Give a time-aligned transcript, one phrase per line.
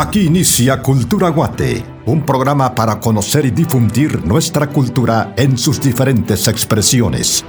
[0.00, 6.48] Aquí inicia Cultura Guate, un programa para conocer y difundir nuestra cultura en sus diferentes
[6.48, 7.44] expresiones.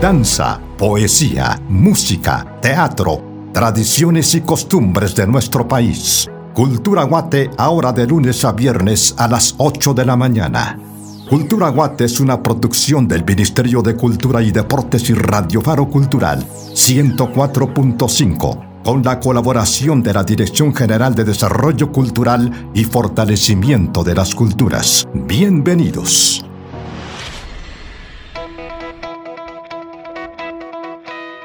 [0.00, 6.30] Danza, poesía, música, teatro, tradiciones y costumbres de nuestro país.
[6.54, 10.78] Cultura Guate ahora de lunes a viernes a las 8 de la mañana.
[11.28, 16.46] Cultura Guate es una producción del Ministerio de Cultura y Deportes y Radio Faro Cultural
[16.74, 24.34] 104.5 con la colaboración de la Dirección General de Desarrollo Cultural y Fortalecimiento de las
[24.34, 25.06] Culturas.
[25.14, 26.44] Bienvenidos.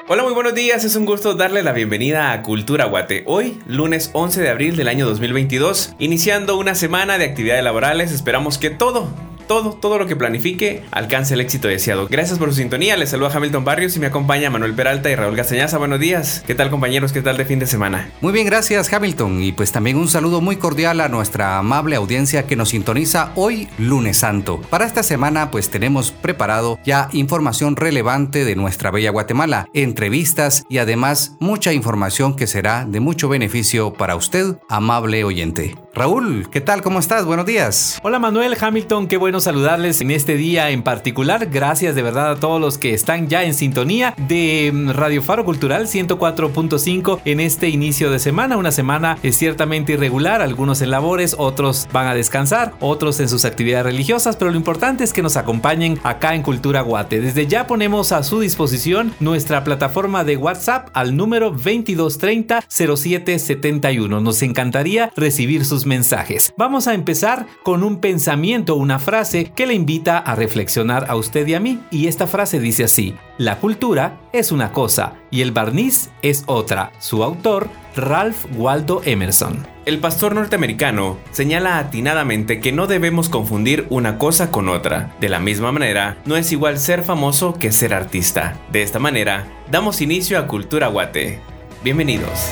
[0.09, 0.83] Hola, muy buenos días.
[0.85, 3.23] Es un gusto darle la bienvenida a Cultura Guate.
[3.27, 8.13] Hoy, lunes 11 de abril del año 2022, iniciando una semana de actividades laborales.
[8.13, 9.09] Esperamos que todo
[9.47, 12.07] todo, todo lo que planifique alcance el éxito deseado.
[12.09, 12.97] Gracias por su sintonía.
[12.97, 15.77] Les saluda Hamilton Barrios y me acompaña Manuel Peralta y Raúl Gastañaza.
[15.77, 16.43] Buenos días.
[16.45, 17.11] ¿Qué tal compañeros?
[17.11, 18.11] ¿Qué tal de fin de semana?
[18.21, 19.41] Muy bien, gracias Hamilton.
[19.41, 23.67] Y pues también un saludo muy cordial a nuestra amable audiencia que nos sintoniza hoy
[23.77, 24.61] lunes santo.
[24.69, 30.79] Para esta semana pues tenemos preparado ya información relevante de nuestra bella Guatemala, entrevistas y
[30.79, 35.75] además mucha información que será de mucho beneficio para usted, amable oyente.
[35.97, 36.83] Raúl, ¿qué tal?
[36.83, 37.25] ¿Cómo estás?
[37.25, 37.97] Buenos días.
[38.03, 41.47] Hola Manuel Hamilton, qué bueno saludarles en este día en particular.
[41.47, 45.43] Gracias de verdad a todos los que están ya en sintonía de mm, Radio Faro
[45.43, 48.57] Cultural 104.5 en este inicio de semana.
[48.57, 53.43] Una semana es ciertamente irregular, algunos en labores, otros van a descansar, otros en sus
[53.43, 57.21] actividades religiosas, pero lo importante es que nos acompañen acá en Cultura Guate.
[57.21, 64.21] Desde ya ponemos a su disposición nuestra plataforma de WhatsApp al número 2230 0771.
[64.21, 66.53] Nos encantaría recibir sus mensajes.
[66.57, 71.47] Vamos a empezar con un pensamiento, una frase que le invita a reflexionar a usted
[71.47, 71.79] y a mí.
[71.89, 76.91] Y esta frase dice así, la cultura es una cosa y el barniz es otra.
[76.99, 79.65] Su autor, Ralph Waldo Emerson.
[79.85, 85.15] El pastor norteamericano señala atinadamente que no debemos confundir una cosa con otra.
[85.21, 88.59] De la misma manera, no es igual ser famoso que ser artista.
[88.71, 91.39] De esta manera, damos inicio a Cultura Guate.
[91.83, 92.51] Bienvenidos.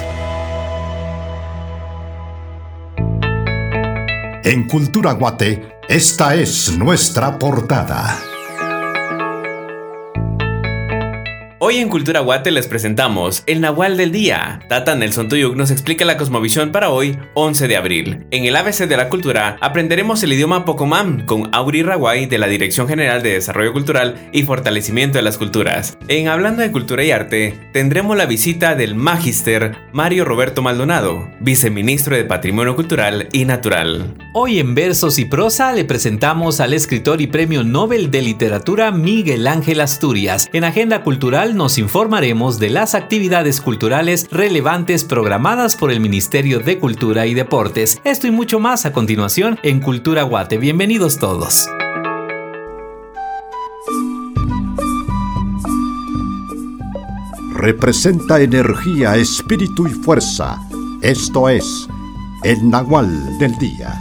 [4.46, 8.35] En Cultura Guate, esta es nuestra portada.
[11.58, 14.60] Hoy en Cultura Guate les presentamos el Nahual del Día.
[14.68, 18.28] Tata Nelson Tuyuk nos explica la cosmovisión para hoy, 11 de abril.
[18.32, 22.48] En el ABC de la Cultura aprenderemos el idioma Pocomam con Auri Rawai de la
[22.48, 25.98] Dirección General de Desarrollo Cultural y Fortalecimiento de las Culturas.
[26.10, 32.18] En Hablando de Cultura y Arte, tendremos la visita del Magister Mario Roberto Maldonado, viceministro
[32.18, 34.14] de Patrimonio Cultural y Natural.
[34.34, 39.48] Hoy en Versos y Prosa le presentamos al escritor y premio Nobel de Literatura Miguel
[39.48, 40.50] Ángel Asturias.
[40.52, 46.80] En Agenda Cultural nos informaremos de las actividades culturales relevantes programadas por el Ministerio de
[46.80, 48.02] Cultura y Deportes.
[48.04, 50.58] Esto y mucho más a continuación en Cultura Guate.
[50.58, 51.68] Bienvenidos todos.
[57.54, 60.60] Representa energía, espíritu y fuerza.
[61.02, 61.88] Esto es
[62.44, 63.94] el Nahual del Día.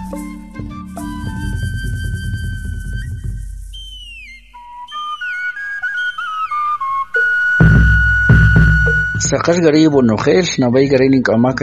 [10.59, 11.55] Nabay garin kama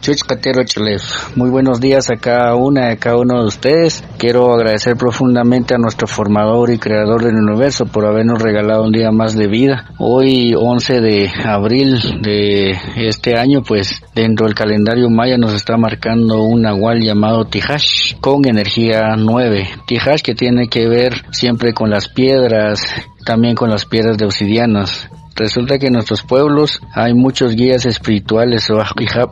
[0.00, 0.22] chuch
[0.66, 1.36] chlef.
[1.36, 4.04] Muy buenos días a cada una y a cada uno de ustedes.
[4.18, 9.10] Quiero agradecer profundamente a nuestro formador y creador del universo por habernos regalado un día
[9.10, 9.90] más de vida.
[9.98, 16.42] Hoy 11 de abril de este año, pues dentro del calendario maya nos está marcando
[16.42, 19.68] un nahual llamado Tijash con energía 9.
[19.86, 22.82] Tijash que tiene que ver siempre con las piedras,
[23.24, 25.08] también con las piedras de obsidianas.
[25.36, 28.78] Resulta que en nuestros pueblos hay muchos guías espirituales o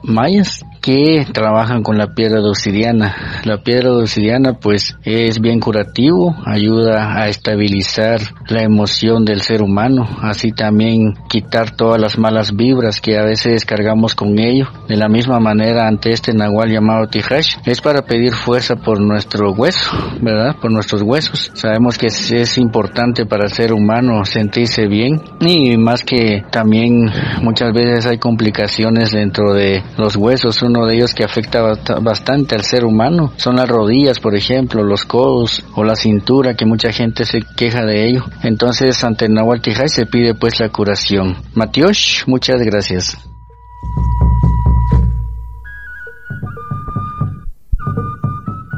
[0.03, 3.15] mayas que trabajan con la piedra de obsidiana.
[3.45, 9.63] La piedra de obsidiana pues es bien curativo, ayuda a estabilizar la emoción del ser
[9.63, 14.67] humano, así también quitar todas las malas vibras que a veces cargamos con ello.
[14.89, 19.53] De la misma manera ante este nahual llamado Tijash es para pedir fuerza por nuestro
[19.53, 19.89] hueso,
[20.21, 20.57] ¿verdad?
[20.61, 21.53] Por nuestros huesos.
[21.55, 27.11] Sabemos que es, es importante para el ser humano sentirse bien y más que también
[27.43, 32.63] muchas veces hay complicaciones dentro de los huesos uno de ellos que afecta bastante al
[32.63, 37.25] ser humano son las rodillas, por ejemplo, los codos o la cintura, que mucha gente
[37.25, 38.25] se queja de ello.
[38.43, 41.37] Entonces, ante el Nahual Tijay se pide pues la curación.
[41.55, 43.17] Matios, muchas gracias.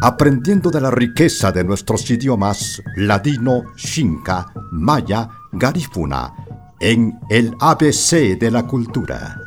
[0.02, 6.44] Aprendiendo de la riqueza de nuestros idiomas ladino, xinca, maya, garífuna
[6.81, 9.41] en el ABC de la cultura.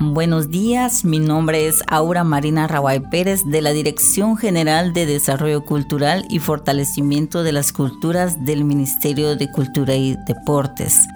[0.00, 5.64] Buenos días, mi nombre es Aura Marina Raway Pérez de la Dirección General de Desarrollo
[5.64, 11.08] Cultural y Fortalecimiento de las Culturas del Ministerio de Cultura y Deportes.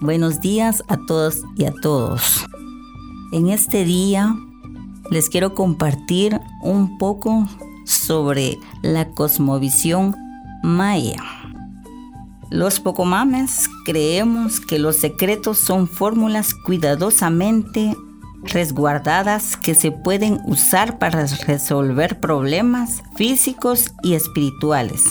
[0.00, 2.46] Buenos días a todos y a todos.
[3.32, 4.36] En este día
[5.10, 7.48] les quiero compartir un poco
[7.84, 10.14] sobre la cosmovisión
[10.62, 11.20] maya.
[12.48, 17.96] Los pocomames creemos que los secretos son fórmulas cuidadosamente
[18.44, 25.04] resguardadas que se pueden usar para resolver problemas físicos y espirituales.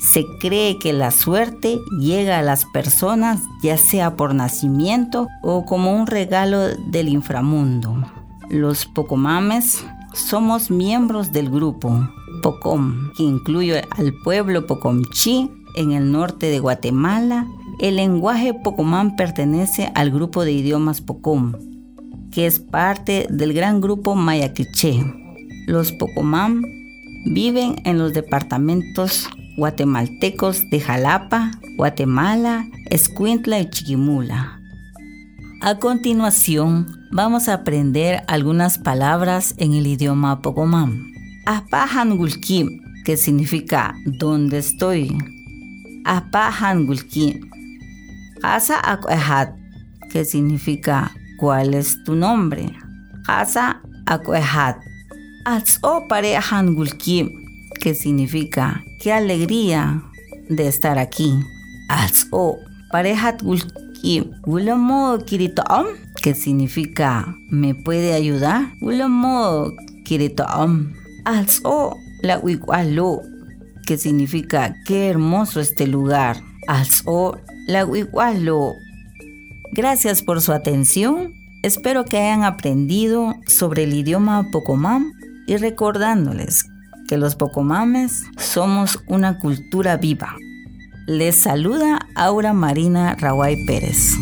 [0.00, 5.92] Se cree que la suerte llega a las personas ya sea por nacimiento o como
[5.92, 8.02] un regalo del inframundo.
[8.48, 12.08] Los pocomames somos miembros del grupo
[12.42, 17.46] Pocom, que incluye al pueblo Pocomchi en el norte de Guatemala,
[17.78, 21.52] el lenguaje Pocomán pertenece al grupo de idiomas Pocom,
[22.32, 25.04] que es parte del gran grupo Mayaquiche.
[25.66, 26.62] Los Pocomán
[27.26, 34.60] viven en los departamentos guatemaltecos de Jalapa, Guatemala, Escuintla y Chiquimula.
[35.62, 41.12] A continuación, vamos a aprender algunas palabras en el idioma Pocomán.
[41.46, 45.16] Apahangulkim, que significa ¿dónde estoy?
[46.04, 47.40] Apa Hangulki.
[48.42, 49.54] Asa Akuehat,
[50.10, 52.72] que significa ¿cuál es tu nombre?
[53.26, 54.78] Asa Akuehat.
[55.44, 57.39] Atso Pare Hangulki,
[57.80, 60.02] que significa qué alegría
[60.48, 61.34] de estar aquí.
[61.88, 62.58] Atso
[65.26, 65.86] Kiritoom,
[66.22, 68.72] que significa ¿me puede ayudar?
[68.80, 69.72] Ulamo
[70.04, 70.92] Kiritoom.
[71.24, 73.22] Atso la Wikualo
[73.90, 76.36] que significa qué hermoso este lugar.
[76.68, 77.36] Alzo
[77.66, 77.84] la
[79.72, 81.32] Gracias por su atención.
[81.64, 85.12] Espero que hayan aprendido sobre el idioma Pocomam
[85.48, 86.69] y recordándoles
[87.10, 90.36] que los Pocomames somos una cultura viva.
[91.08, 94.14] Les saluda Aura Marina Raway Pérez.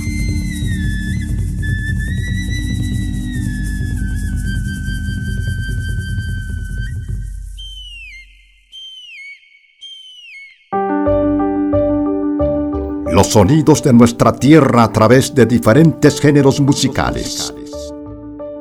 [13.12, 17.52] los sonidos de nuestra tierra a través de diferentes géneros musicales.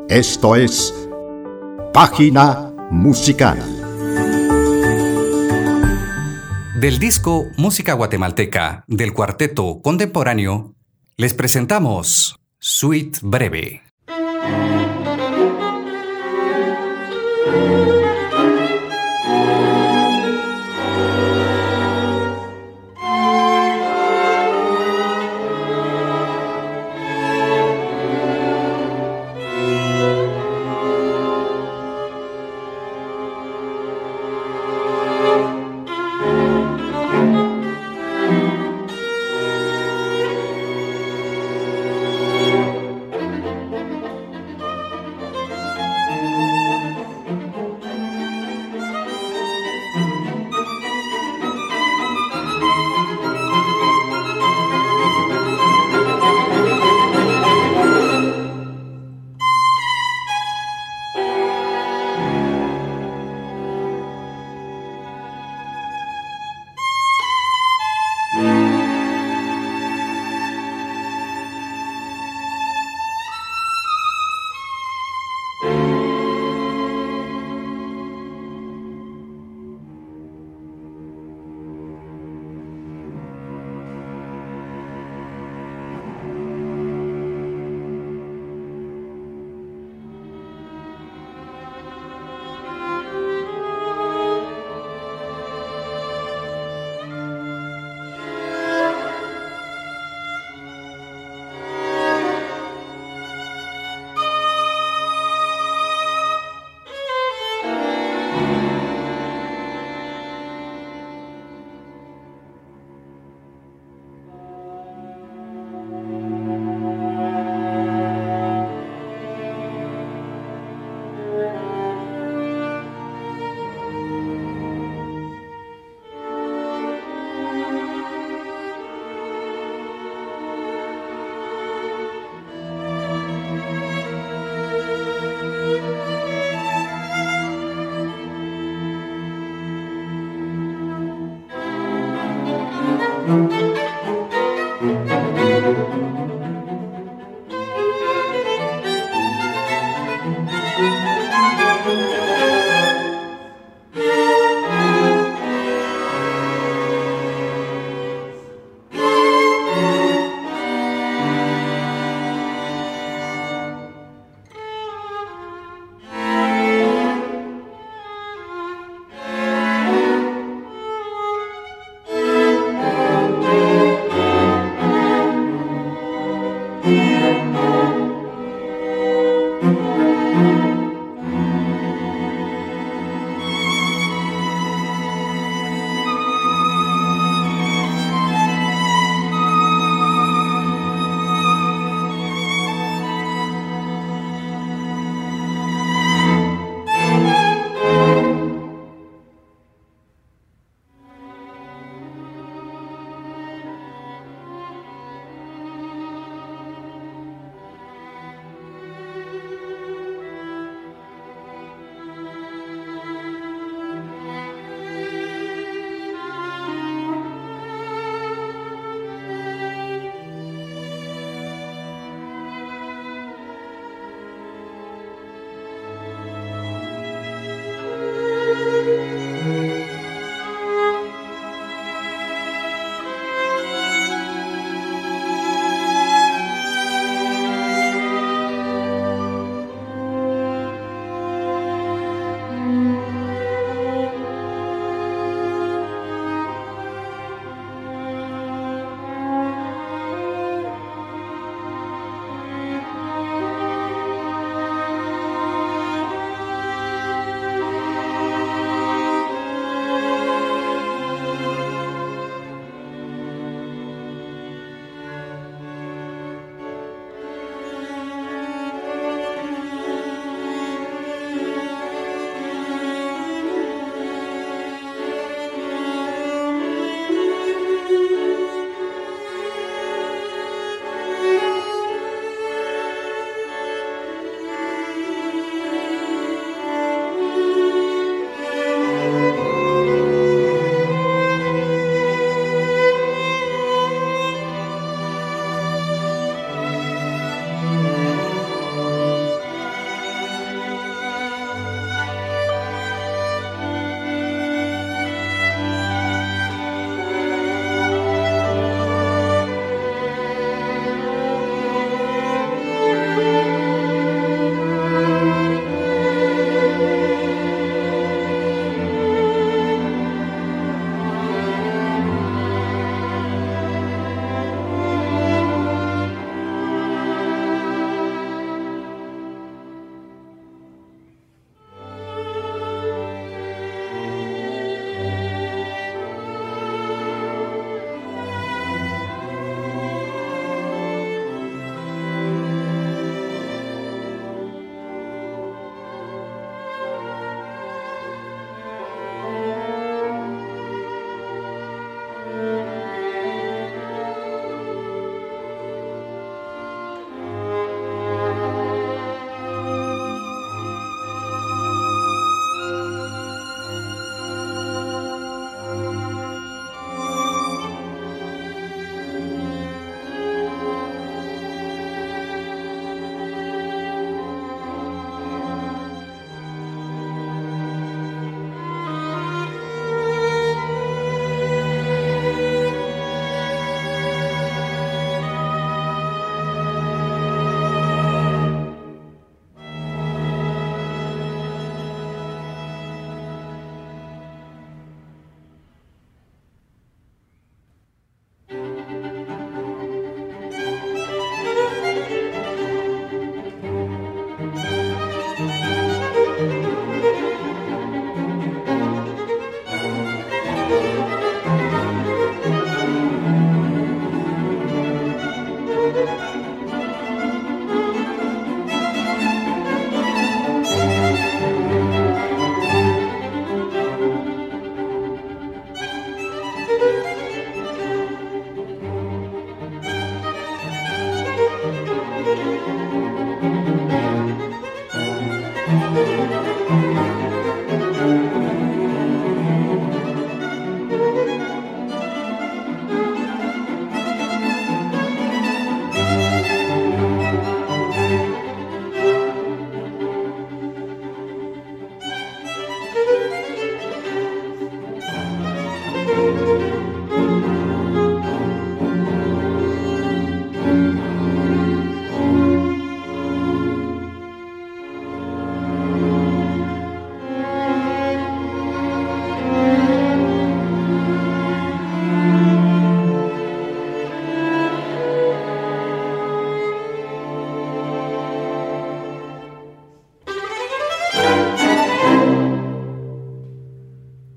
[0.09, 0.91] Esto es
[1.94, 3.76] Página Musical.
[6.79, 10.75] Del disco Música Guatemalteca del cuarteto contemporáneo,
[11.15, 13.81] les presentamos Suite Breve.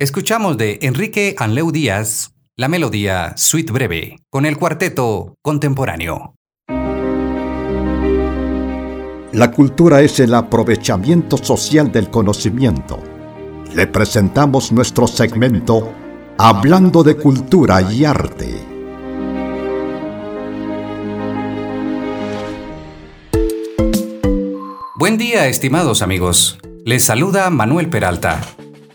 [0.00, 6.36] Escuchamos de Enrique Anleu Díaz la melodía Suite Breve con el cuarteto contemporáneo.
[9.32, 12.98] La cultura es el aprovechamiento social del conocimiento.
[13.74, 15.92] Le presentamos nuestro segmento
[16.38, 18.54] Hablando de Cultura y Arte.
[24.96, 26.58] Buen día, estimados amigos.
[26.86, 28.40] Les saluda Manuel Peralta.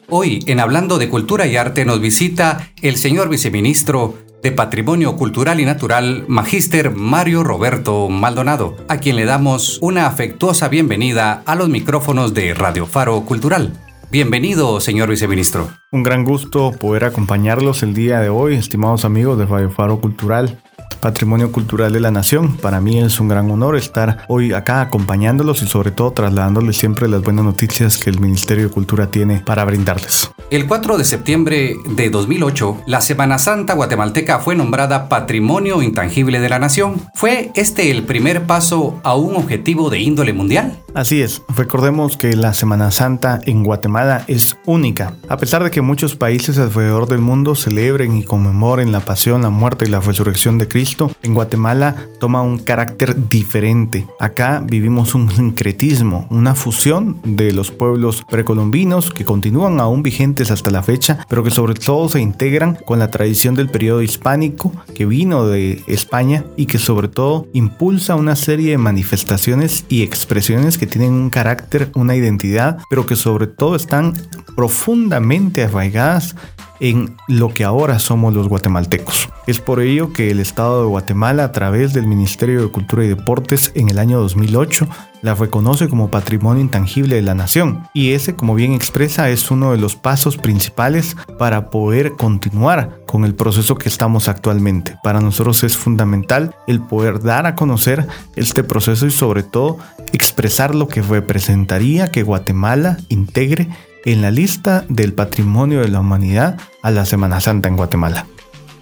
[0.09, 5.59] Hoy, en Hablando de Cultura y Arte, nos visita el señor viceministro de Patrimonio Cultural
[5.59, 11.69] y Natural, Magíster Mario Roberto Maldonado, a quien le damos una afectuosa bienvenida a los
[11.69, 13.73] micrófonos de Radio Faro Cultural.
[14.11, 15.69] Bienvenido, señor viceministro.
[15.91, 20.61] Un gran gusto poder acompañarlos el día de hoy, estimados amigos de Radio Faro Cultural.
[21.05, 22.57] Patrimonio Cultural de la Nación.
[22.57, 27.07] Para mí es un gran honor estar hoy acá acompañándolos y sobre todo trasladándoles siempre
[27.07, 30.31] las buenas noticias que el Ministerio de Cultura tiene para brindarles.
[30.49, 36.49] El 4 de septiembre de 2008, la Semana Santa guatemalteca fue nombrada Patrimonio Intangible de
[36.49, 36.99] la Nación.
[37.13, 40.79] ¿Fue este el primer paso a un objetivo de índole mundial?
[40.95, 45.13] Así es, recordemos que la Semana Santa en Guatemala es única.
[45.27, 49.49] A pesar de que muchos países alrededor del mundo celebren y conmemoren la pasión, la
[49.49, 54.07] muerte y la resurrección de Cristo, en Guatemala toma un carácter diferente.
[54.19, 60.71] Acá vivimos un sincretismo, una fusión de los pueblos precolombinos que continúan aún vigentes hasta
[60.71, 65.05] la fecha, pero que sobre todo se integran con la tradición del periodo hispánico que
[65.05, 70.87] vino de España y que sobre todo impulsa una serie de manifestaciones y expresiones que
[70.87, 74.13] tienen un carácter, una identidad, pero que sobre todo están
[74.55, 76.35] profundamente arraigadas
[76.79, 79.29] en lo que ahora somos los guatemaltecos.
[79.47, 83.09] Es por ello que el Estado de Guatemala, a través del Ministerio de Cultura y
[83.09, 84.87] Deportes en el año 2008,
[85.21, 87.87] la reconoce como patrimonio intangible de la nación.
[87.93, 93.25] Y ese, como bien expresa, es uno de los pasos principales para poder continuar con
[93.25, 94.97] el proceso que estamos actualmente.
[95.03, 99.77] Para nosotros es fundamental el poder dar a conocer este proceso y sobre todo
[100.11, 103.69] expresar lo que representaría que Guatemala integre
[104.05, 108.27] en la lista del patrimonio de la humanidad a la Semana Santa en Guatemala.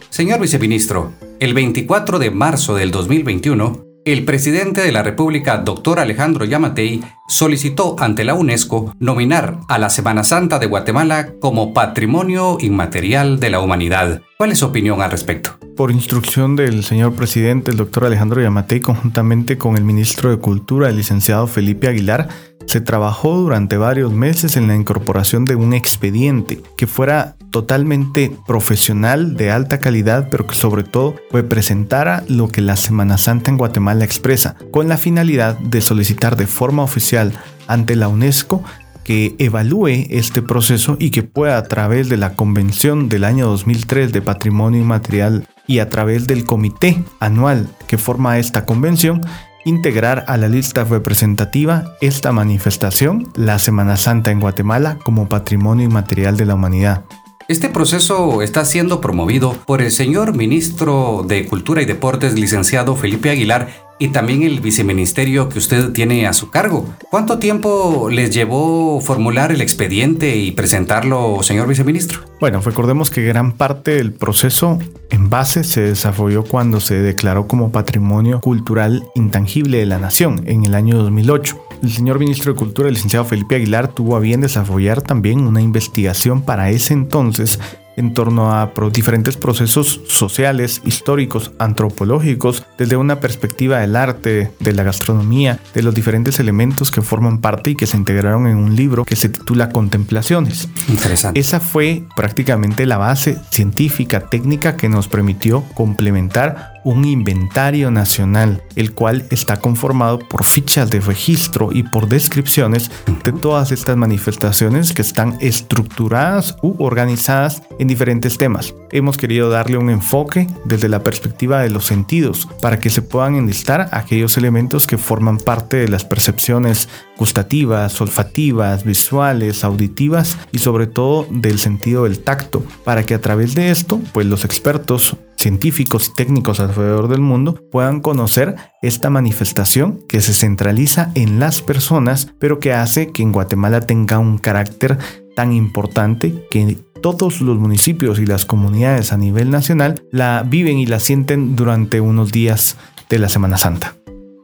[0.09, 6.43] Señor viceministro, el 24 de marzo del 2021, el presidente de la República, doctor Alejandro
[6.43, 13.39] Yamatei, solicitó ante la UNESCO nominar a la Semana Santa de Guatemala como Patrimonio Inmaterial
[13.39, 14.21] de la Humanidad.
[14.38, 15.57] ¿Cuál es su opinión al respecto?
[15.77, 20.89] Por instrucción del señor presidente, el doctor Alejandro Yamatei, conjuntamente con el ministro de Cultura,
[20.89, 22.27] el licenciado Felipe Aguilar,
[22.65, 29.36] se trabajó durante varios meses en la incorporación de un expediente que fuera totalmente profesional,
[29.36, 34.06] de alta calidad, pero que sobre todo representara lo que la Semana Santa en Guatemala
[34.06, 37.32] expresa, con la finalidad de solicitar de forma oficial
[37.67, 38.63] ante la UNESCO
[39.04, 44.12] que evalúe este proceso y que pueda a través de la Convención del año 2003
[44.13, 49.21] de Patrimonio Inmaterial y a través del comité anual que forma esta convención,
[49.65, 56.38] integrar a la lista representativa esta manifestación, la Semana Santa en Guatemala, como patrimonio inmaterial
[56.38, 57.04] de la humanidad.
[57.49, 63.30] Este proceso está siendo promovido por el señor ministro de Cultura y Deportes, licenciado Felipe
[63.30, 66.88] Aguilar, y también el viceministerio que usted tiene a su cargo.
[67.10, 72.21] ¿Cuánto tiempo les llevó formular el expediente y presentarlo, señor viceministro?
[72.39, 74.79] Bueno, recordemos que gran parte del proceso
[75.10, 80.65] en base se desarrolló cuando se declaró como patrimonio cultural intangible de la nación en
[80.65, 81.58] el año 2008.
[81.84, 85.62] El señor ministro de Cultura, el licenciado Felipe Aguilar, tuvo a bien desarrollar también una
[85.62, 87.60] investigación para ese entonces
[87.95, 94.84] en torno a diferentes procesos sociales, históricos, antropológicos, desde una perspectiva del arte, de la
[94.84, 99.06] gastronomía, de los diferentes elementos que forman parte y que se integraron en un libro
[99.06, 100.69] que se titula Contemplaciones.
[100.89, 101.39] Interesante.
[101.39, 108.93] Esa fue prácticamente la base científica, técnica que nos permitió complementar un inventario nacional, el
[108.93, 112.91] cual está conformado por fichas de registro y por descripciones
[113.24, 118.74] de todas estas manifestaciones que están estructuradas u organizadas en diferentes temas.
[118.91, 123.36] Hemos querido darle un enfoque desde la perspectiva de los sentidos para que se puedan
[123.36, 130.88] enlistar aquellos elementos que forman parte de las percepciones gustativas, olfativas, visuales, auditivas y sobre
[130.88, 136.08] todo del sentido del tacto, para que a través de esto, pues los expertos científicos
[136.08, 142.30] y técnicos alrededor del mundo puedan conocer esta manifestación que se centraliza en las personas,
[142.39, 144.97] pero que hace que en Guatemala tenga un carácter
[145.36, 150.86] tan importante que todos los municipios y las comunidades a nivel nacional la viven y
[150.86, 152.78] la sienten durante unos días
[153.10, 153.95] de la Semana Santa.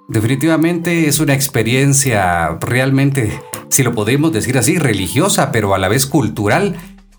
[0.10, 6.08] Definitivamente es una experiencia realmente, si lo podemos decir así, religiosa, pero a la vez
[6.08, 6.76] cultural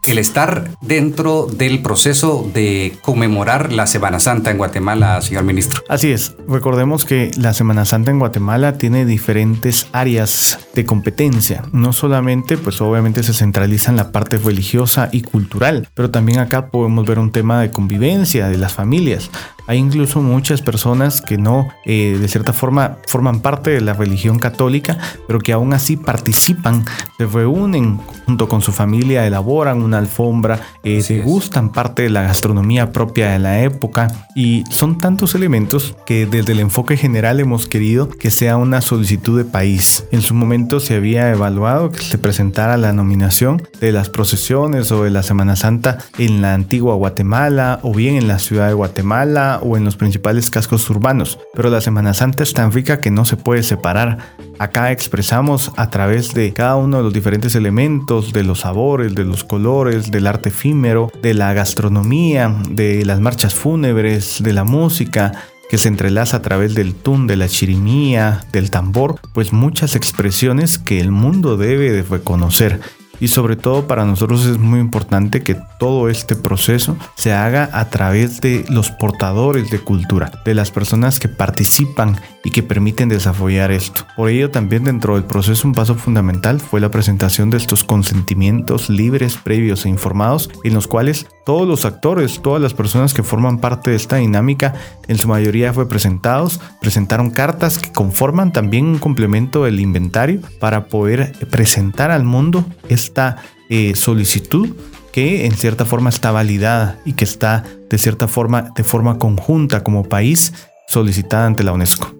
[0.07, 5.83] el estar dentro del proceso de conmemorar la Semana Santa en Guatemala, señor ministro.
[5.89, 11.63] Así es, recordemos que la Semana Santa en Guatemala tiene diferentes áreas de competencia.
[11.73, 16.71] No solamente, pues obviamente se centraliza en la parte religiosa y cultural, pero también acá
[16.71, 19.31] podemos ver un tema de convivencia de las familias.
[19.71, 24.41] Hay incluso muchas personas que no, eh, de cierta forma, forman parte de la religión
[24.41, 26.85] católica, pero que aún así participan,
[27.17, 32.23] se reúnen junto con su familia, elaboran una alfombra, eh, se gustan parte de la
[32.23, 37.69] gastronomía propia de la época y son tantos elementos que desde el enfoque general hemos
[37.69, 40.05] querido que sea una solicitud de país.
[40.11, 45.05] En su momento se había evaluado que se presentara la nominación de las procesiones o
[45.05, 49.60] de la Semana Santa en la antigua Guatemala o bien en la ciudad de Guatemala
[49.63, 53.25] o en los principales cascos urbanos, pero la Semana Santa es tan rica que no
[53.25, 54.19] se puede separar.
[54.59, 59.25] Acá expresamos a través de cada uno de los diferentes elementos, de los sabores, de
[59.25, 65.33] los colores, del arte efímero, de la gastronomía, de las marchas fúnebres, de la música,
[65.71, 70.79] que se entrelaza a través del tun, de la chirimía, del tambor, pues muchas expresiones
[70.79, 72.81] que el mundo debe de reconocer
[73.21, 77.91] y sobre todo para nosotros es muy importante que todo este proceso se haga a
[77.91, 83.71] través de los portadores de cultura, de las personas que participan y que permiten desarrollar
[83.71, 84.07] esto.
[84.17, 88.89] Por ello también dentro del proceso un paso fundamental fue la presentación de estos consentimientos
[88.89, 93.59] libres, previos e informados en los cuales todos los actores, todas las personas que forman
[93.59, 94.75] parte de esta dinámica,
[95.09, 100.87] en su mayoría fue presentados, presentaron cartas que conforman también un complemento del inventario para
[100.87, 102.65] poder presentar al mundo
[103.11, 104.69] esta eh, solicitud
[105.13, 109.83] que en cierta forma está validada y que está de cierta forma de forma conjunta
[109.83, 110.53] como país
[110.87, 112.15] solicitada ante la UNESCO.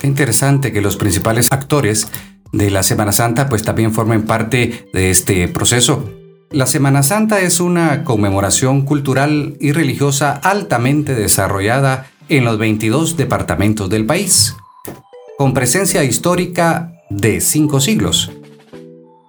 [0.00, 2.08] Qué interesante que los principales actores
[2.52, 6.10] de la Semana Santa pues también formen parte de este proceso.
[6.50, 13.88] La Semana Santa es una conmemoración cultural y religiosa altamente desarrollada en los 22 departamentos
[13.88, 14.54] del país,
[15.38, 18.30] con presencia histórica de cinco siglos.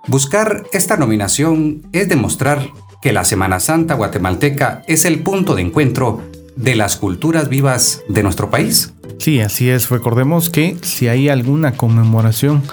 [0.08, 2.68] Buscar esta nominación es demostrar
[3.02, 6.22] que la Semana Santa guatemalteca es el punto de encuentro
[6.58, 8.94] de las culturas vivas de nuestro país.
[9.18, 9.90] Sí, así es.
[9.90, 12.64] Recordemos que si hay alguna conmemoración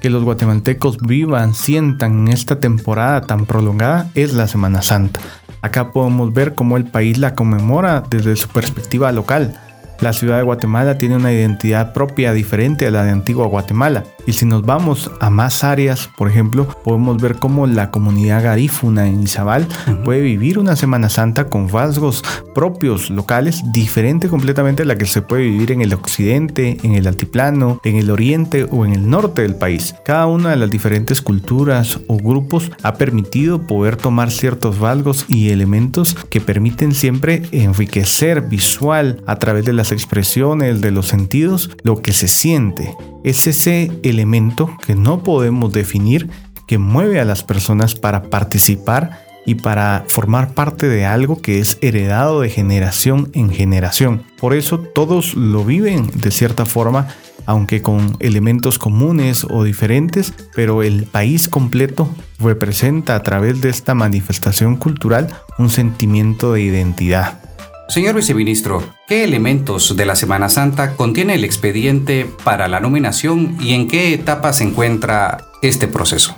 [0.00, 5.20] que los guatemaltecos vivan, sientan en esta temporada tan prolongada, es la Semana Santa.
[5.60, 9.60] Acá podemos ver cómo el país la conmemora desde su perspectiva local
[10.00, 14.04] la ciudad de Guatemala tiene una identidad propia diferente a la de antigua Guatemala.
[14.28, 19.08] Y si nos vamos a más áreas, por ejemplo, podemos ver cómo la comunidad garífuna
[19.08, 19.66] en Izabal
[20.04, 22.22] puede vivir una Semana Santa con rasgos
[22.54, 27.06] propios locales, diferente completamente a la que se puede vivir en el occidente, en el
[27.06, 29.94] altiplano, en el oriente o en el norte del país.
[30.04, 35.48] Cada una de las diferentes culturas o grupos ha permitido poder tomar ciertos rasgos y
[35.52, 42.02] elementos que permiten siempre enriquecer visual a través de las expresiones, de los sentidos, lo
[42.02, 42.94] que se siente.
[43.24, 46.28] Es ese elemento que no podemos definir
[46.66, 51.78] que mueve a las personas para participar y para formar parte de algo que es
[51.80, 54.24] heredado de generación en generación.
[54.38, 57.08] Por eso todos lo viven de cierta forma,
[57.46, 63.94] aunque con elementos comunes o diferentes, pero el país completo representa a través de esta
[63.94, 65.28] manifestación cultural
[65.58, 67.47] un sentimiento de identidad.
[67.88, 73.72] Señor viceministro, ¿qué elementos de la Semana Santa contiene el expediente para la nominación y
[73.72, 76.36] en qué etapa se encuentra este proceso?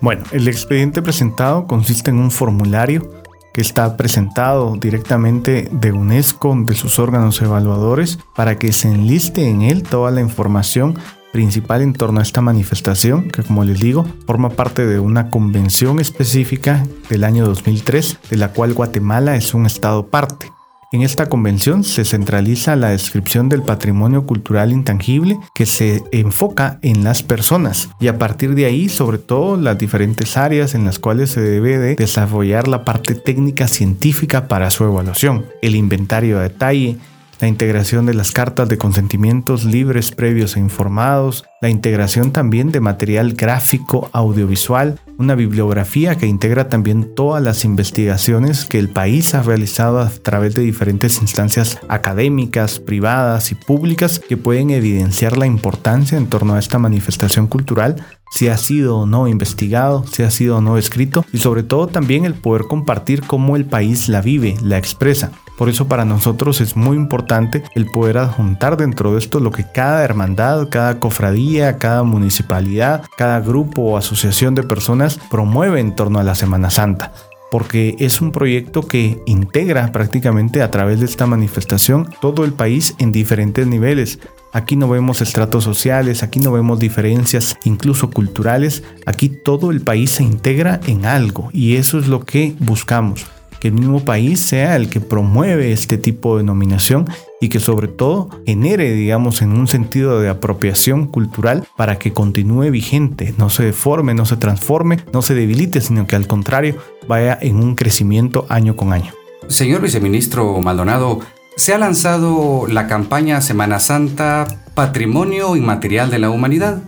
[0.00, 3.10] Bueno, el expediente presentado consiste en un formulario
[3.52, 9.62] que está presentado directamente de UNESCO, de sus órganos evaluadores, para que se enliste en
[9.62, 10.96] él toda la información
[11.32, 15.98] principal en torno a esta manifestación, que como les digo, forma parte de una convención
[15.98, 20.54] específica del año 2003, de la cual Guatemala es un estado parte.
[20.94, 27.02] En esta convención se centraliza la descripción del patrimonio cultural intangible que se enfoca en
[27.02, 31.30] las personas y a partir de ahí sobre todo las diferentes áreas en las cuales
[31.30, 36.98] se debe de desarrollar la parte técnica científica para su evaluación, el inventario de detalle,
[37.40, 42.80] la integración de las cartas de consentimientos libres, previos e informados, la integración también de
[42.80, 49.42] material gráfico, audiovisual, una bibliografía que integra también todas las investigaciones que el país ha
[49.42, 56.18] realizado a través de diferentes instancias académicas, privadas y públicas que pueden evidenciar la importancia
[56.18, 60.56] en torno a esta manifestación cultural si ha sido o no investigado, si ha sido
[60.56, 64.56] o no escrito y sobre todo también el poder compartir cómo el país la vive,
[64.60, 65.30] la expresa.
[65.56, 69.64] Por eso para nosotros es muy importante el poder adjuntar dentro de esto lo que
[69.70, 76.18] cada hermandad, cada cofradía, cada municipalidad, cada grupo o asociación de personas promueve en torno
[76.18, 77.12] a la Semana Santa.
[77.50, 82.96] porque es un proyecto que integra prácticamente a través de esta manifestación todo el país
[82.98, 84.18] en diferentes niveles.
[84.52, 90.10] Aquí no vemos estratos sociales, aquí no vemos diferencias incluso culturales, aquí todo el país
[90.10, 93.24] se integra en algo y eso es lo que buscamos
[93.64, 97.08] que el mismo país sea el que promueve este tipo de nominación
[97.40, 102.70] y que sobre todo genere, digamos, en un sentido de apropiación cultural para que continúe
[102.70, 106.76] vigente, no se deforme, no se transforme, no se debilite, sino que al contrario
[107.08, 109.14] vaya en un crecimiento año con año.
[109.48, 111.20] Señor viceministro Maldonado,
[111.56, 116.82] se ha lanzado la campaña Semana Santa Patrimonio Inmaterial de la Humanidad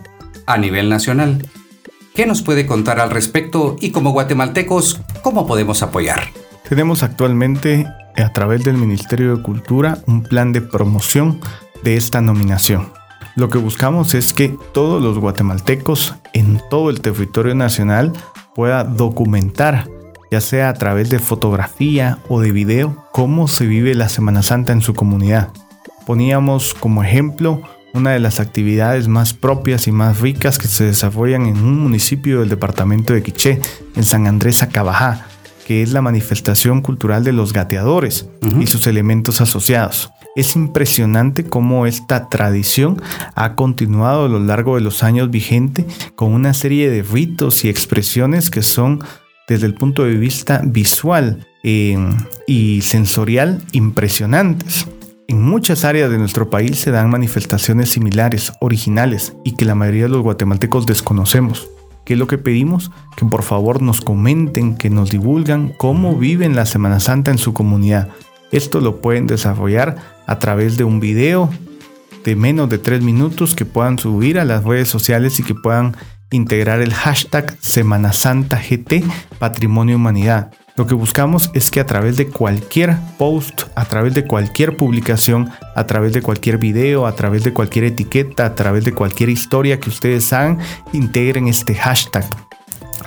[0.45, 1.43] a nivel nacional.
[2.13, 6.21] ¿Qué nos puede contar al respecto y como guatemaltecos, cómo podemos apoyar?
[6.69, 11.39] Tenemos actualmente a través del Ministerio de Cultura un plan de promoción
[11.81, 12.89] de esta nominación.
[13.37, 18.11] Lo que buscamos es que todos los guatemaltecos en todo el territorio nacional
[18.53, 19.87] pueda documentar,
[20.29, 24.73] ya sea a través de fotografía o de video, cómo se vive la Semana Santa
[24.73, 25.49] en su comunidad.
[26.05, 27.61] Poníamos como ejemplo
[27.93, 32.41] una de las actividades más propias y más ricas que se desarrollan en un municipio
[32.41, 33.61] del departamento de Quiché,
[33.95, 35.27] en San Andrés Acabajá,
[35.67, 40.09] que es la manifestación cultural de los gateadores y sus elementos asociados.
[40.37, 43.01] Es impresionante cómo esta tradición
[43.35, 47.69] ha continuado a lo largo de los años vigente con una serie de ritos y
[47.69, 49.03] expresiones que son
[49.49, 52.15] desde el punto de vista visual em,
[52.47, 54.87] y sensorial impresionantes.
[55.27, 60.03] En muchas áreas de nuestro país se dan manifestaciones similares, originales y que la mayoría
[60.03, 61.67] de los guatemaltecos desconocemos.
[62.07, 62.89] ¿Qué es lo que pedimos?
[63.17, 67.51] Que por favor nos comenten, que nos divulgan cómo viven la Semana Santa en su
[67.51, 68.07] comunidad.
[68.53, 71.49] Esto lo pueden desarrollar a través de un video
[72.23, 75.97] de menos de tres minutos que puedan subir a las redes sociales y que puedan
[76.31, 79.03] integrar el hashtag Semana Santa GT
[79.37, 80.53] Patrimonio Humanidad.
[80.77, 85.49] Lo que buscamos es que a través de cualquier post, a través de cualquier publicación,
[85.75, 89.79] a través de cualquier video, a través de cualquier etiqueta, a través de cualquier historia
[89.79, 90.59] que ustedes hagan,
[90.93, 92.25] integren este hashtag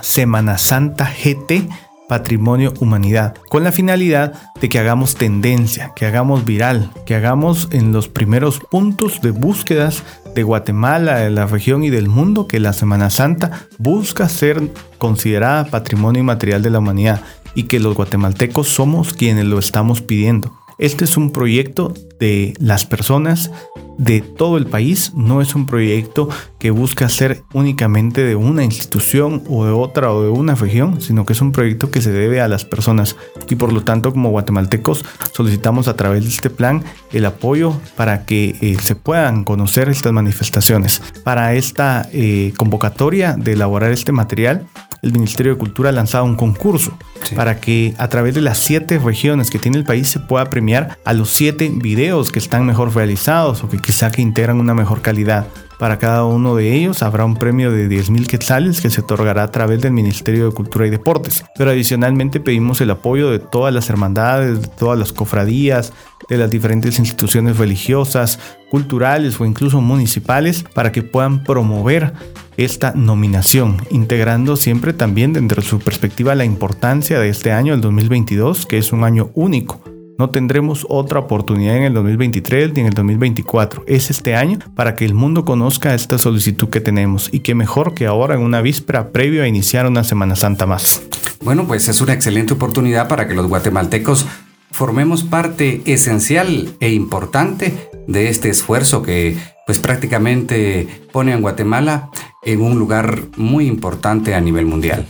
[0.01, 1.69] Semana Santa GT
[2.09, 7.93] Patrimonio Humanidad, con la finalidad de que hagamos tendencia, que hagamos viral, que hagamos en
[7.93, 10.03] los primeros puntos de búsquedas
[10.35, 15.63] de Guatemala, de la región y del mundo que la Semana Santa busca ser considerada
[15.63, 17.21] patrimonio inmaterial de la humanidad
[17.55, 20.53] y que los guatemaltecos somos quienes lo estamos pidiendo.
[20.77, 23.51] Este es un proyecto de las personas
[23.97, 29.43] de todo el país, no es un proyecto que busca ser únicamente de una institución
[29.49, 32.41] o de otra o de una región, sino que es un proyecto que se debe
[32.41, 33.15] a las personas
[33.49, 38.25] y por lo tanto como guatemaltecos solicitamos a través de este plan el apoyo para
[38.25, 41.01] que eh, se puedan conocer estas manifestaciones.
[41.23, 44.67] Para esta eh, convocatoria de elaborar este material
[45.01, 46.97] el Ministerio de Cultura ha lanzado un concurso
[47.35, 50.97] para que a través de las siete regiones que tiene el país se pueda premiar
[51.05, 55.01] a los siete videos que están mejor realizados o que quizá que integran una mejor
[55.01, 55.47] calidad.
[55.81, 59.41] Para cada uno de ellos habrá un premio de 10 mil quetzales que se otorgará
[59.41, 61.43] a través del Ministerio de Cultura y Deportes.
[61.57, 65.91] Pero adicionalmente pedimos el apoyo de todas las hermandades, de todas las cofradías,
[66.29, 68.39] de las diferentes instituciones religiosas,
[68.69, 72.13] culturales o incluso municipales para que puedan promover
[72.57, 77.81] esta nominación, integrando siempre también dentro de su perspectiva la importancia de este año, el
[77.81, 79.81] 2022, que es un año único
[80.21, 83.85] no tendremos otra oportunidad en el 2023 ni en el 2024.
[83.87, 87.95] Es este año para que el mundo conozca esta solicitud que tenemos y que mejor
[87.95, 91.01] que ahora en una víspera previo a iniciar una Semana Santa más.
[91.43, 94.27] Bueno, pues es una excelente oportunidad para que los guatemaltecos
[94.69, 102.11] formemos parte esencial e importante de este esfuerzo que pues prácticamente pone a Guatemala
[102.43, 105.07] en un lugar muy importante a nivel mundial.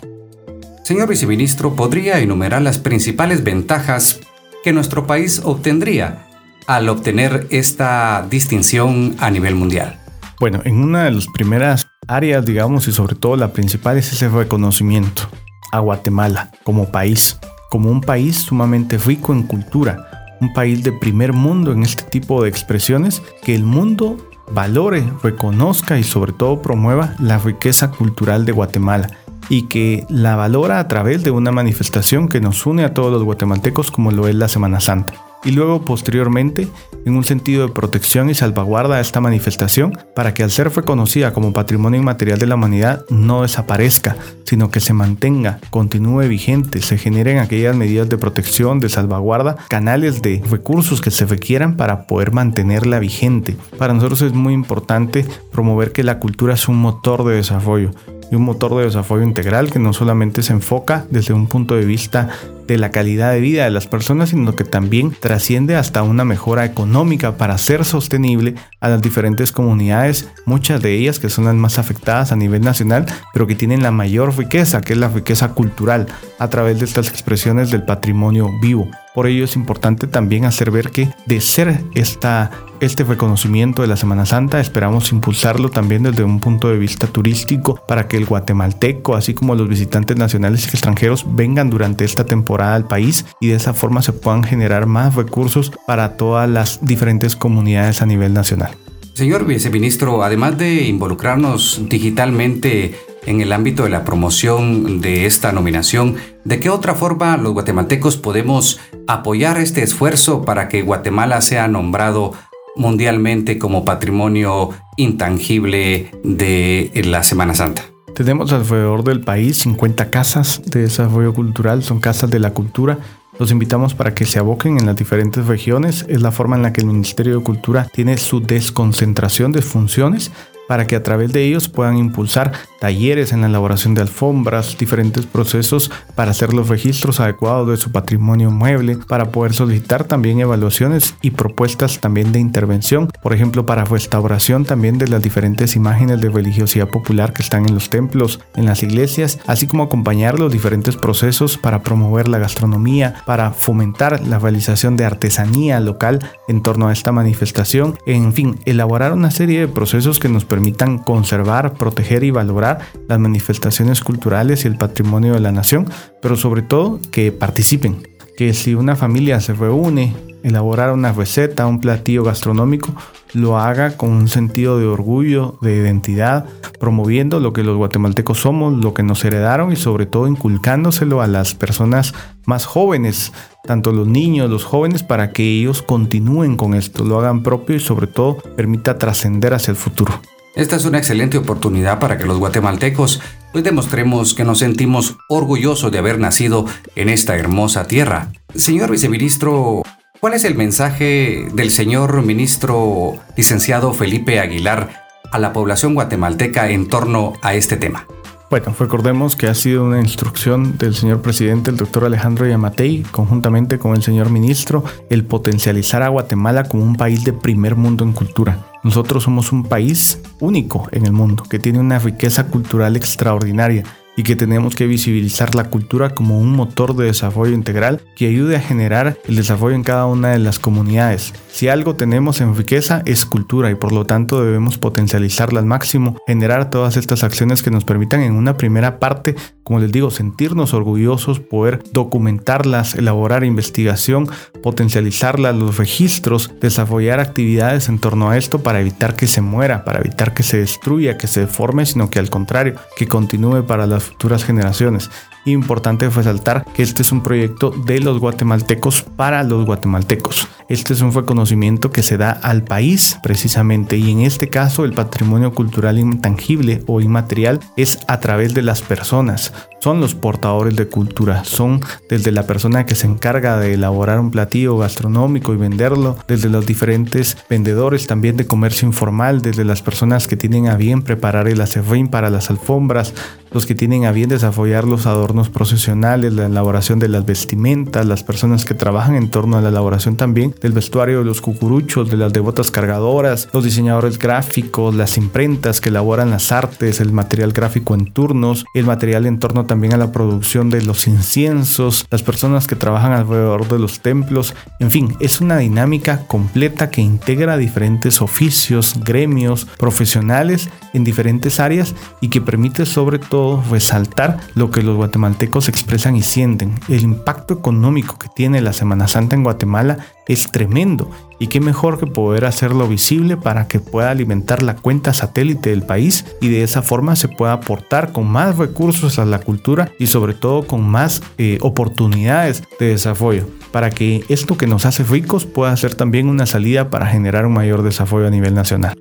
[0.86, 4.21] Señor viceministro, ¿podría enumerar las principales ventajas
[4.63, 6.28] que nuestro país obtendría
[6.67, 10.00] al obtener esta distinción a nivel mundial?
[10.39, 14.30] Bueno, en una de las primeras áreas, digamos, y sobre todo la principal es ese
[14.30, 15.30] reconocimiento
[15.71, 17.38] a Guatemala como país,
[17.69, 22.41] como un país sumamente rico en cultura, un país de primer mundo en este tipo
[22.41, 24.17] de expresiones, que el mundo
[24.52, 29.10] valore, reconozca y sobre todo promueva la riqueza cultural de Guatemala
[29.51, 33.23] y que la valora a través de una manifestación que nos une a todos los
[33.23, 35.13] guatemaltecos como lo es la Semana Santa.
[35.43, 36.69] Y luego posteriormente,
[37.03, 41.33] en un sentido de protección y salvaguarda a esta manifestación, para que al ser reconocida
[41.33, 46.97] como patrimonio inmaterial de la humanidad no desaparezca, sino que se mantenga, continúe vigente, se
[46.97, 52.31] generen aquellas medidas de protección, de salvaguarda, canales de recursos que se requieran para poder
[52.31, 53.57] mantenerla vigente.
[53.77, 57.91] Para nosotros es muy importante promover que la cultura es un motor de desarrollo
[58.32, 61.86] y un motor de desarrollo integral que no solamente se enfoca desde un punto de
[61.86, 62.30] vista
[62.65, 66.63] de la calidad de vida de las personas, sino que también trasciende hasta una mejora
[66.63, 71.78] económica para ser sostenible a las diferentes comunidades, muchas de ellas que son las más
[71.78, 76.08] afectadas a nivel nacional, pero que tienen la mayor riqueza, que es la riqueza cultural,
[76.39, 78.89] a través de estas expresiones del patrimonio vivo.
[79.13, 83.97] Por ello es importante también hacer ver que de ser esta, este reconocimiento de la
[83.97, 89.15] Semana Santa, esperamos impulsarlo también desde un punto de vista turístico para que el guatemalteco,
[89.15, 93.56] así como los visitantes nacionales y extranjeros, vengan durante esta temporada al país y de
[93.56, 98.71] esa forma se puedan generar más recursos para todas las diferentes comunidades a nivel nacional.
[99.13, 106.15] Señor viceministro, además de involucrarnos digitalmente en el ámbito de la promoción de esta nominación,
[106.43, 112.34] ¿de qué otra forma los guatemaltecos podemos apoyar este esfuerzo para que Guatemala sea nombrado
[112.75, 117.84] mundialmente como patrimonio intangible de la Semana Santa?
[118.15, 122.99] Tenemos alrededor del país 50 casas de desarrollo cultural, son casas de la cultura.
[123.39, 126.05] Los invitamos para que se aboquen en las diferentes regiones.
[126.10, 130.31] Es la forma en la que el Ministerio de Cultura tiene su desconcentración de funciones
[130.71, 135.25] para que a través de ellos puedan impulsar talleres en la elaboración de alfombras, diferentes
[135.25, 141.15] procesos para hacer los registros adecuados de su patrimonio mueble, para poder solicitar también evaluaciones
[141.21, 146.29] y propuestas también de intervención, por ejemplo, para restauración también de las diferentes imágenes de
[146.29, 150.95] religiosidad popular que están en los templos, en las iglesias, así como acompañar los diferentes
[150.95, 156.93] procesos para promover la gastronomía, para fomentar la realización de artesanía local en torno a
[156.93, 162.24] esta manifestación, en fin, elaborar una serie de procesos que nos permiten permitan conservar, proteger
[162.24, 165.89] y valorar las manifestaciones culturales y el patrimonio de la nación,
[166.21, 171.80] pero sobre todo que participen, que si una familia se reúne, elaborar una receta, un
[171.80, 172.93] platillo gastronómico,
[173.34, 176.45] lo haga con un sentido de orgullo, de identidad,
[176.80, 181.28] promoviendo lo que los guatemaltecos somos, lo que nos heredaron y sobre todo inculcándoselo a
[181.28, 182.13] las personas
[182.45, 187.41] más jóvenes, tanto los niños, los jóvenes, para que ellos continúen con esto, lo hagan
[187.41, 190.21] propio y sobre todo permita trascender hacia el futuro.
[190.53, 193.21] Esta es una excelente oportunidad para que los guatemaltecos
[193.53, 198.31] pues demostremos que nos sentimos orgullosos de haber nacido en esta hermosa tierra.
[198.53, 199.83] Señor viceministro,
[200.19, 204.89] ¿cuál es el mensaje del señor ministro licenciado Felipe Aguilar
[205.31, 208.05] a la población guatemalteca en torno a este tema?
[208.49, 213.79] Bueno, recordemos que ha sido una instrucción del señor presidente, el doctor Alejandro Yamatei, conjuntamente
[213.79, 218.11] con el señor ministro, el potencializar a Guatemala como un país de primer mundo en
[218.11, 218.70] cultura.
[218.84, 223.84] Nosotros somos un país único en el mundo, que tiene una riqueza cultural extraordinaria
[224.15, 228.58] y que tenemos que visibilizar la cultura como un motor de desarrollo integral que ayude
[228.58, 231.34] a generar el desarrollo en cada una de las comunidades.
[231.50, 236.17] Si algo tenemos en riqueza es cultura y por lo tanto debemos potencializarla al máximo,
[236.28, 240.74] generar todas estas acciones que nos permitan en una primera parte, como les digo, sentirnos
[240.74, 244.27] orgullosos, poder documentarlas, elaborar investigación,
[244.63, 250.00] potencializarlas, los registros, desarrollar actividades en torno a esto para evitar que se muera, para
[250.00, 254.04] evitar que se destruya, que se deforme, sino que al contrario, que continúe para las
[254.04, 255.10] futuras generaciones.
[255.46, 260.48] Importante resaltar que este es un proyecto de los guatemaltecos para los guatemaltecos.
[260.69, 264.94] Este es un reconocimiento que se da al país precisamente y en este caso el
[264.94, 269.50] patrimonio cultural intangible o inmaterial es a través de las personas.
[269.79, 274.31] Son los portadores de cultura, son desde la persona que se encarga de elaborar un
[274.31, 280.27] platillo gastronómico y venderlo, desde los diferentes vendedores también de comercio informal, desde las personas
[280.27, 283.13] que tienen a bien preparar el acerrín para las alfombras,
[283.52, 288.23] los que tienen a bien desarrollar los adornos procesionales, la elaboración de las vestimentas, las
[288.23, 292.17] personas que trabajan en torno a la elaboración también del vestuario de los cucuruchos, de
[292.17, 297.93] las devotas cargadoras, los diseñadores gráficos, las imprentas que elaboran las artes, el material gráfico
[297.93, 302.67] en turnos, el material en torno también a la producción de los inciensos, las personas
[302.67, 308.21] que trabajan alrededor de los templos, en fin, es una dinámica completa que integra diferentes
[308.21, 314.96] oficios, gremios, profesionales en diferentes áreas y que permite sobre todo resaltar lo que los
[314.96, 316.73] guatemaltecos expresan y sienten.
[316.87, 322.00] El impacto económico que tiene la Semana Santa en Guatemala es tremendo y qué mejor
[322.00, 326.63] que poder hacerlo visible para que pueda alimentar la cuenta satélite del país y de
[326.63, 330.87] esa forma se pueda aportar con más recursos a la cultura y sobre todo con
[330.87, 336.29] más eh, oportunidades de desarrollo para que esto que nos hace ricos pueda ser también
[336.29, 338.96] una salida para generar un mayor desarrollo a nivel nacional.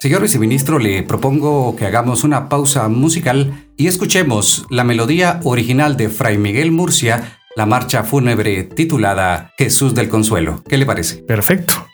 [0.00, 6.08] Señor viceministro, le propongo que hagamos una pausa musical y escuchemos la melodía original de
[6.08, 10.64] Fray Miguel Murcia, la marcha fúnebre titulada Jesús del Consuelo.
[10.66, 11.18] ¿Qué le parece?
[11.18, 11.89] Perfecto.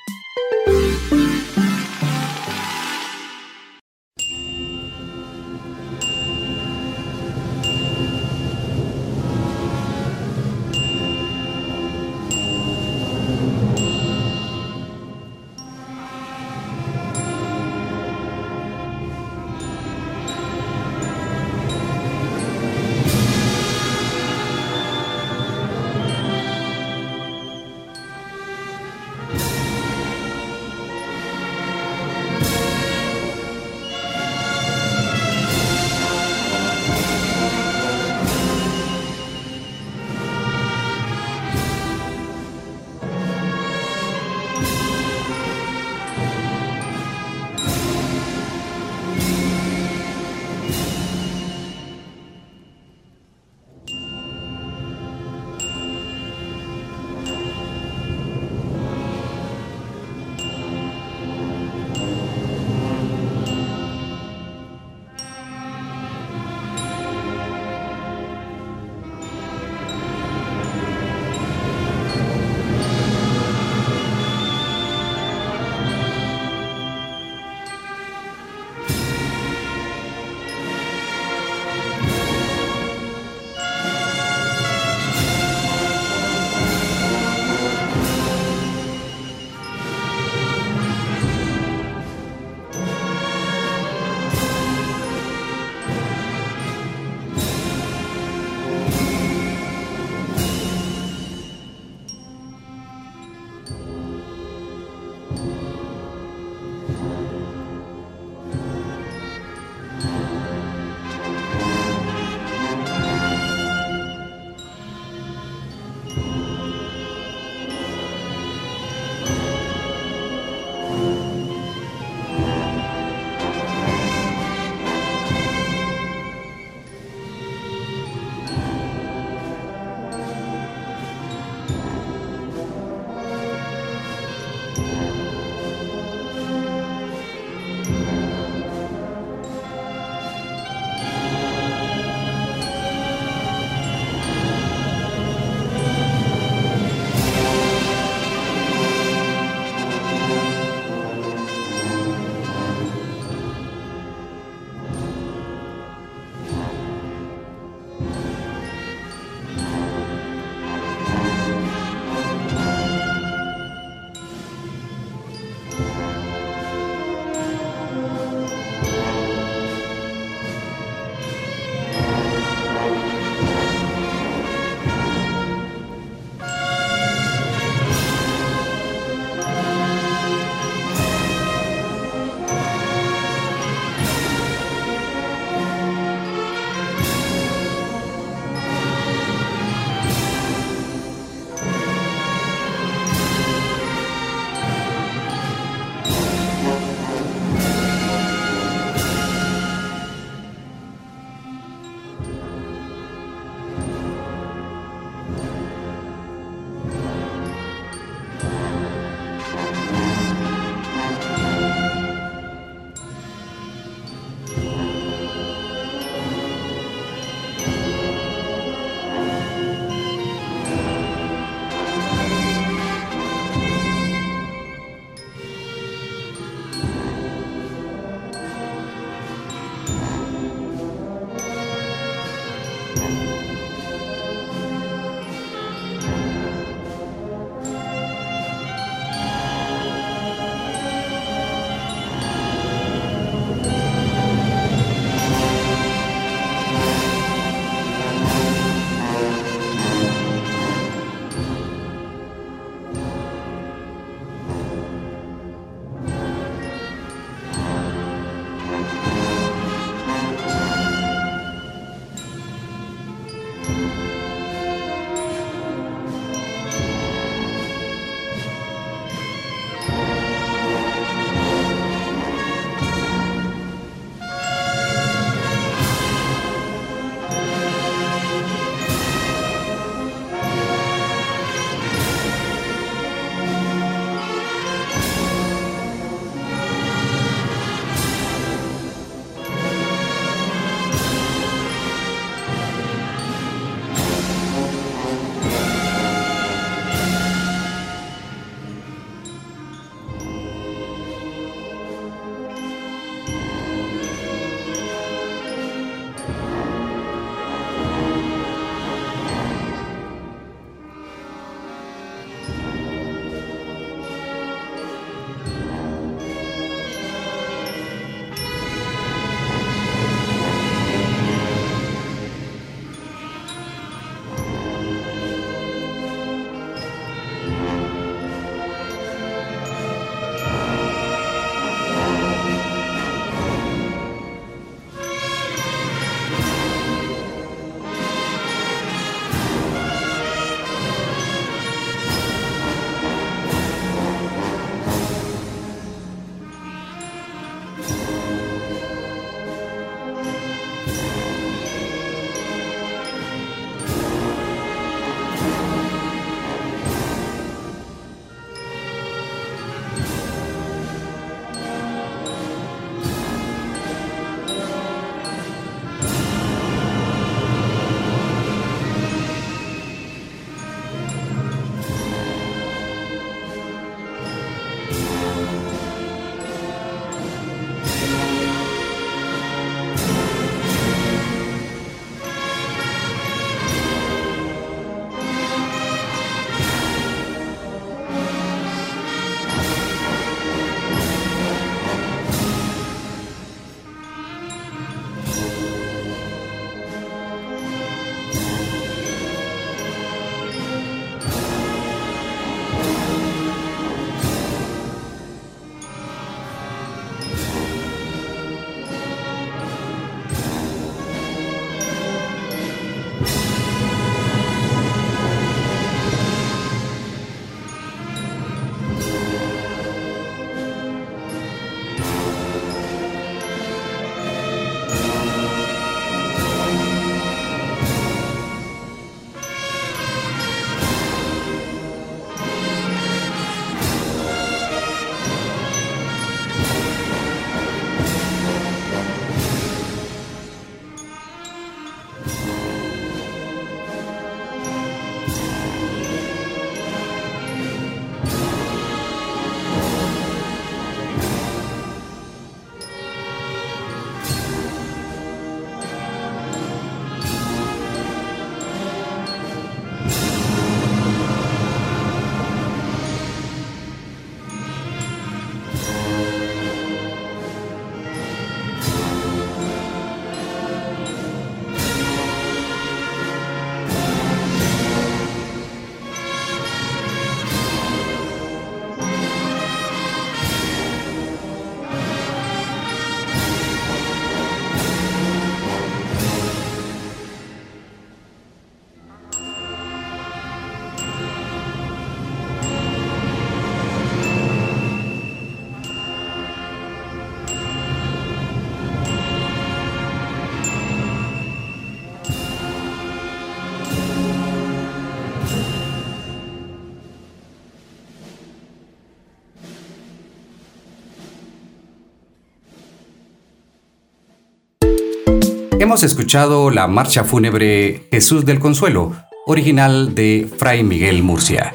[515.87, 519.13] Hemos escuchado la marcha fúnebre Jesús del Consuelo,
[519.47, 521.75] original de Fray Miguel Murcia.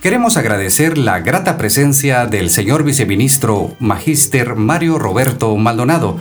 [0.00, 6.18] Queremos agradecer la grata presencia del señor viceministro Magíster Mario Roberto Maldonado,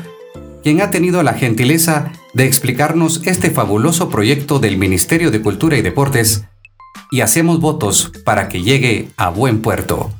[0.61, 5.81] quien ha tenido la gentileza de explicarnos este fabuloso proyecto del Ministerio de Cultura y
[5.81, 6.43] Deportes
[7.11, 10.11] y hacemos votos para que llegue a buen puerto.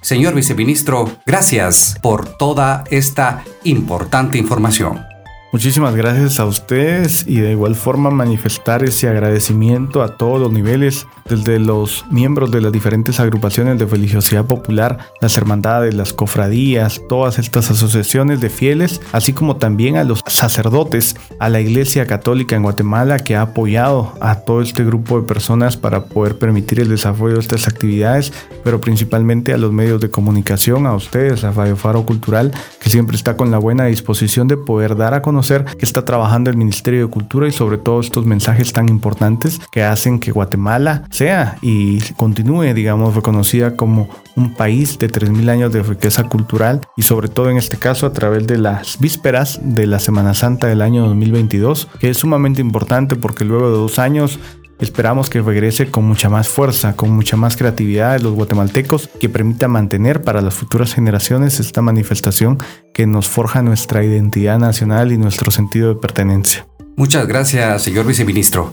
[0.00, 5.09] Señor viceministro, gracias por toda esta importante información.
[5.52, 11.08] Muchísimas gracias a ustedes y de igual forma manifestar ese agradecimiento a todos los niveles,
[11.28, 17.40] desde los miembros de las diferentes agrupaciones de religiosidad popular, las hermandades, las cofradías, todas
[17.40, 22.62] estas asociaciones de fieles, así como también a los sacerdotes, a la Iglesia Católica en
[22.62, 27.34] Guatemala que ha apoyado a todo este grupo de personas para poder permitir el desarrollo
[27.34, 28.32] de estas actividades,
[28.62, 33.16] pero principalmente a los medios de comunicación, a ustedes, a Radio Faro Cultural, que siempre
[33.16, 37.06] está con la buena disposición de poder dar a conocer que está trabajando el Ministerio
[37.06, 42.00] de Cultura y sobre todo estos mensajes tan importantes que hacen que Guatemala sea y
[42.16, 47.50] continúe, digamos, reconocida como un país de 3.000 años de riqueza cultural y sobre todo
[47.50, 51.88] en este caso a través de las vísperas de la Semana Santa del año 2022,
[51.98, 54.38] que es sumamente importante porque luego de dos años
[54.80, 59.28] Esperamos que regrese con mucha más fuerza, con mucha más creatividad de los guatemaltecos, que
[59.28, 62.58] permita mantener para las futuras generaciones esta manifestación
[62.94, 66.66] que nos forja nuestra identidad nacional y nuestro sentido de pertenencia.
[66.96, 68.72] Muchas gracias, señor viceministro.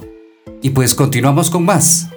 [0.62, 2.10] Y pues continuamos con más.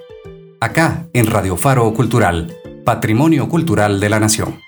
[0.60, 4.60] Acá en Radio Faro Cultural, Patrimonio Cultural de la Nación.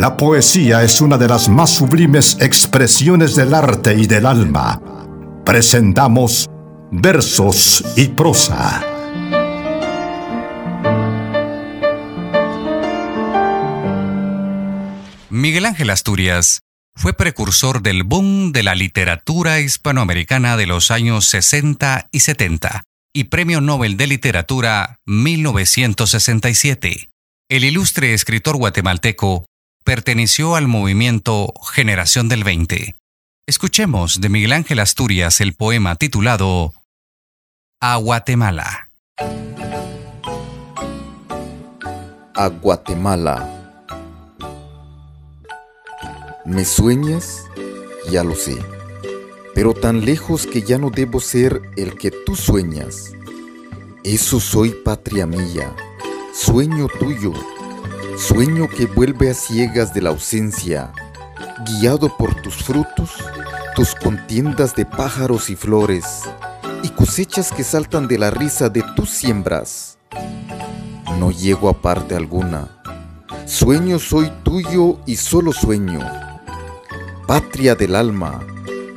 [0.00, 4.80] La poesía es una de las más sublimes expresiones del arte y del alma.
[5.44, 6.48] Presentamos
[6.90, 8.82] versos y prosa.
[15.28, 16.60] Miguel Ángel Asturias
[16.94, 23.24] fue precursor del boom de la literatura hispanoamericana de los años 60 y 70 y
[23.24, 27.10] Premio Nobel de Literatura 1967.
[27.50, 29.44] El ilustre escritor guatemalteco
[29.84, 32.96] perteneció al movimiento Generación del 20.
[33.46, 36.72] Escuchemos de Miguel Ángel Asturias el poema titulado
[37.80, 38.90] A Guatemala.
[42.34, 43.56] A Guatemala.
[46.44, 47.44] ¿Me sueñas?
[48.10, 48.58] Ya lo sé,
[49.54, 53.12] pero tan lejos que ya no debo ser el que tú sueñas.
[54.04, 55.74] Eso soy patria mía,
[56.32, 57.32] sueño tuyo
[58.20, 60.92] Sueño que vuelve a ciegas de la ausencia,
[61.64, 63.12] guiado por tus frutos,
[63.74, 66.04] tus contiendas de pájaros y flores,
[66.82, 69.96] y cosechas que saltan de la risa de tus siembras.
[71.18, 72.82] No llego a parte alguna.
[73.46, 76.00] Sueño soy tuyo y solo sueño.
[77.26, 78.46] Patria del alma,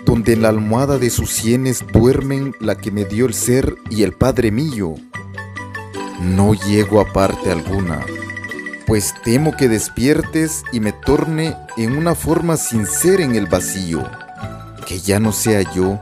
[0.05, 4.03] donde en la almohada de sus sienes duermen la que me dio el ser y
[4.03, 4.95] el Padre mío.
[6.19, 8.05] No llego a parte alguna
[9.24, 14.03] temo que despiertes y me torne en una forma sincera en el vacío,
[14.86, 15.99] que ya no sea yo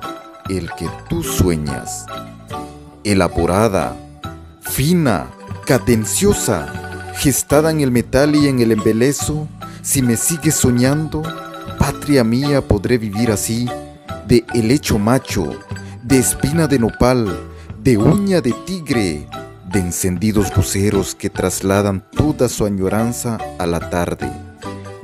[0.50, 2.06] el que tú sueñas.
[3.04, 3.96] Elaborada,
[4.62, 5.28] fina,
[5.66, 9.48] cadenciosa, gestada en el metal y en el embelezo,
[9.84, 11.22] si me sigues soñando,
[11.78, 13.68] patria mía podré vivir así,
[14.28, 15.52] de helecho macho,
[16.04, 17.40] de espina de nopal,
[17.84, 19.28] de uña de tigre,
[19.72, 24.32] de encendidos luceros que trasladan toda su añoranza a la tarde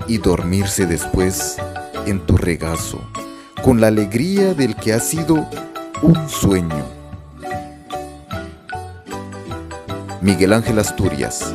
[0.08, 1.58] y dormirse después
[2.06, 3.02] en tu regazo,
[3.64, 5.48] con la alegría del que ha sido
[6.02, 6.86] un sueño.
[10.22, 11.54] Miguel Ángel Asturias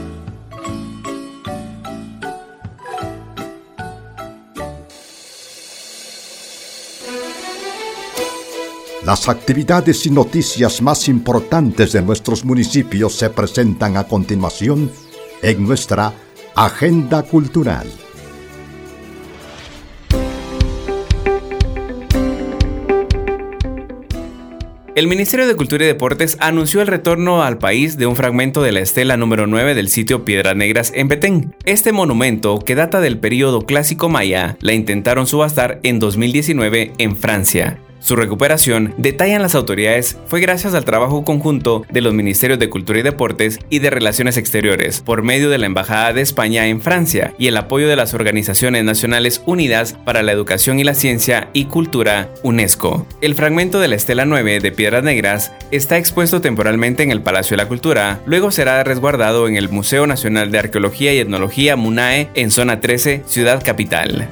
[9.05, 14.93] Las actividades y noticias más importantes de nuestros municipios se presentan a continuación
[15.43, 16.13] en nuestra
[16.55, 17.89] Agenda Cultural.
[24.95, 28.71] El Ministerio de Cultura y Deportes anunció el retorno al país de un fragmento de
[28.71, 31.57] la estela número 9 del sitio Piedras Negras en Petén.
[31.65, 37.81] Este monumento, que data del periodo clásico maya, la intentaron subastar en 2019 en Francia
[38.03, 42.99] Su recuperación, detallan las autoridades, fue gracias al trabajo conjunto de los Ministerios de Cultura
[42.99, 47.33] y Deportes y de Relaciones Exteriores, por medio de la Embajada de España en Francia
[47.39, 51.67] y el apoyo de las Organizaciones Nacionales Unidas para la Educación y la Ciencia y
[51.67, 53.07] Cultura, UNESCO.
[53.21, 57.57] El fragmento de la Estela 9 de Piedras Negras está expuesto temporalmente en el Palacio
[57.57, 62.31] de la Cultura, luego será resguardado en el Museo Nacional de Arqueología y Etnología MUNAE
[62.35, 64.29] en Zona 13, Ciudad Capital.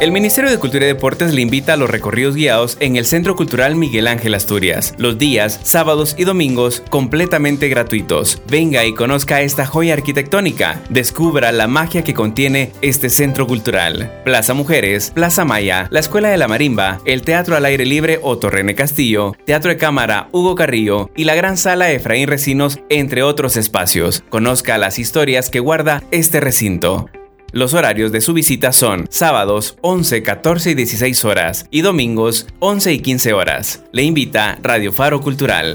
[0.00, 3.36] El Ministerio de Cultura y Deportes le invita a los recorridos guiados en el Centro
[3.36, 8.40] Cultural Miguel Ángel Asturias, los días, sábados y domingos completamente gratuitos.
[8.48, 10.80] Venga y conozca esta joya arquitectónica.
[10.88, 14.22] Descubra la magia que contiene este centro cultural.
[14.24, 18.48] Plaza Mujeres, Plaza Maya, la Escuela de la Marimba, el Teatro al Aire Libre Otto
[18.48, 23.58] René Castillo, Teatro de Cámara Hugo Carrillo y la Gran Sala Efraín Recinos, entre otros
[23.58, 24.24] espacios.
[24.30, 27.10] Conozca las historias que guarda este recinto.
[27.52, 32.92] Los horarios de su visita son sábados 11, 14 y 16 horas y domingos 11
[32.92, 33.82] y 15 horas.
[33.92, 35.74] Le invita Radio Faro Cultural.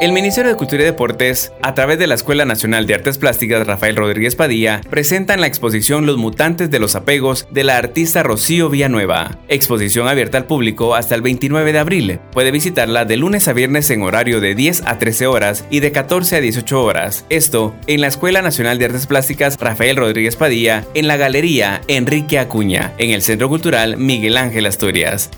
[0.00, 3.64] El Ministerio de Cultura y Deportes, a través de la Escuela Nacional de Artes Plásticas
[3.64, 8.24] Rafael Rodríguez Padilla, presenta en la exposición Los Mutantes de los Apegos de la artista
[8.24, 9.38] Rocío Villanueva.
[9.46, 12.18] Exposición abierta al público hasta el 29 de abril.
[12.32, 15.92] Puede visitarla de lunes a viernes en horario de 10 a 13 horas y de
[15.92, 17.24] 14 a 18 horas.
[17.30, 22.40] Esto en la Escuela Nacional de Artes Plásticas Rafael Rodríguez Padilla, en la Galería Enrique
[22.40, 25.30] Acuña, en el Centro Cultural Miguel Ángel Asturias.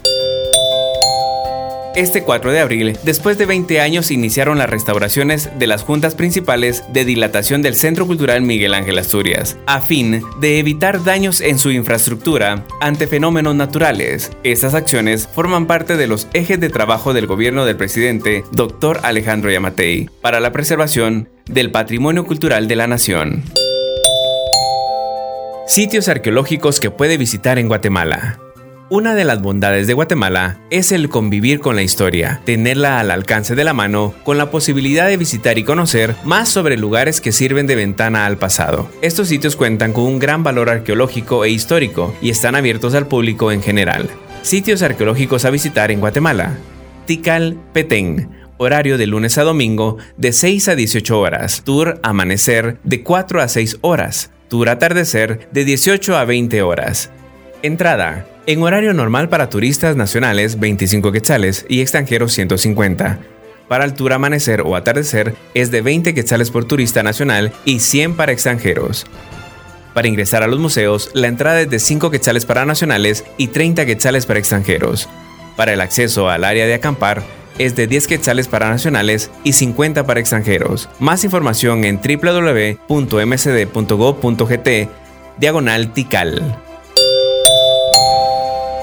[1.97, 6.85] Este 4 de abril, después de 20 años, iniciaron las restauraciones de las juntas principales
[6.93, 11.71] de dilatación del Centro Cultural Miguel Ángel Asturias, a fin de evitar daños en su
[11.71, 14.31] infraestructura ante fenómenos naturales.
[14.45, 19.01] Estas acciones forman parte de los ejes de trabajo del gobierno del presidente, Dr.
[19.03, 23.43] Alejandro Yamatei, para la preservación del patrimonio cultural de la nación.
[25.67, 28.39] Sitios arqueológicos que puede visitar en Guatemala.
[28.89, 33.57] Una de las bondades de Guatemala es el convivir con la historia, tenerla al alcance
[33.57, 37.67] de la mano, con la posibilidad de visitar y conocer más sobre lugares que sirven
[37.67, 38.89] de ventana al pasado.
[39.03, 43.51] Estos sitios cuentan con un gran valor arqueológico e histórico y están abiertos al público
[43.51, 44.09] en general.
[44.43, 46.57] Sitios arqueológicos a visitar en Guatemala.
[47.07, 53.03] Tikal Petén, horario de lunes a domingo de 6 a 18 horas, tour amanecer de
[53.03, 57.11] 4 a 6 horas, tour atardecer de 18 a 20 horas.
[57.63, 63.19] Entrada en horario normal para turistas nacionales 25 quetzales y extranjeros 150.
[63.67, 68.33] Para altura amanecer o atardecer es de 20 quetzales por turista nacional y 100 para
[68.33, 69.07] extranjeros.
[69.95, 73.87] Para ingresar a los museos, la entrada es de 5 quetzales para nacionales y 30
[73.87, 75.09] quetzales para extranjeros.
[75.57, 77.23] Para el acceso al área de acampar,
[77.59, 80.91] es de 10 quetzales para nacionales y 50 para extranjeros.
[81.01, 82.89] Más información en www.mcd.gov.gt
[85.39, 86.66] diagonal tical.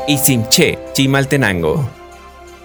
[0.06, 1.89] Isimche, Chimaltenango.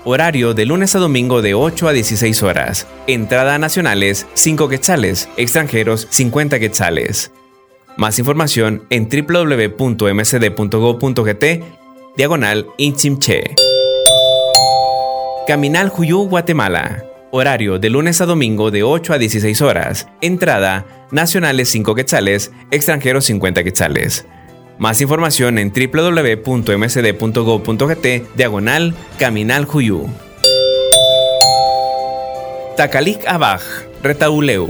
[0.02, 2.88] Horario de lunes a domingo de 8 a 16 horas.
[3.06, 7.30] Entrada a nacionales 5 quetzales, extranjeros 50 quetzales.
[7.96, 9.74] Más información en www.mcd.gov.gt
[12.16, 13.54] diagonal Inchimche.
[15.46, 17.04] Caminal Juyú, Guatemala.
[17.30, 20.08] Horario de lunes a domingo de 8 a 16 horas.
[20.20, 24.26] Entrada nacionales 5 quetzales, extranjeros 50 quetzales.
[24.78, 26.36] Más información en www.msd.gov.gt
[28.36, 30.08] diagonal Caminal Juyú.
[32.76, 33.62] Takalik Abaj,
[34.04, 34.68] Retauleu.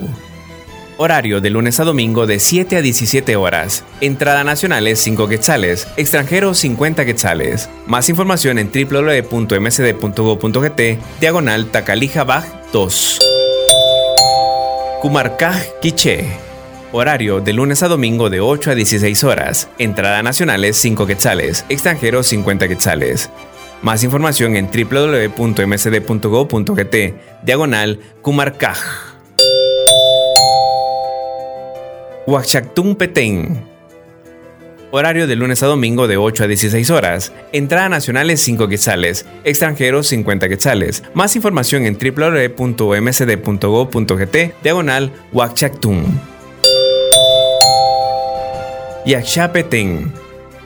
[0.97, 3.85] Horario de lunes a domingo de 7 a 17 horas.
[4.01, 7.69] Entrada nacionales 5 quetzales, extranjeros 50 quetzales.
[7.87, 9.61] Más información en www.msd.gov.gt
[11.21, 13.19] diagonal Takalik Abaj 2.
[15.03, 16.48] Kumarkaj Quiche.
[16.91, 19.69] Horario de lunes a domingo de 8 a 16 horas.
[19.79, 23.29] Entrada nacionales 5 quetzales, extranjeros 50 quetzales.
[23.83, 25.35] Más información en www.msd.go.gt,
[27.45, 28.79] diagonal Kumarkaj.
[32.27, 33.67] Huachactún Petén.
[34.91, 37.35] Horario de lunes a domingo de 8 a 16 horas.
[37.53, 41.05] Entrada nacionales 5 quetzales, extranjeros 50 quetzales.
[41.13, 42.57] Más información en www.msd.go.gt,
[44.63, 45.13] diagonal
[49.05, 49.05] Huachactún.
[49.05, 50.13] Yaxchapetén.